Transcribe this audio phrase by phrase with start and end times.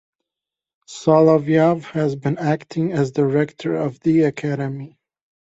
[0.87, 4.97] Solovyov has been acting as the rector of the Academy.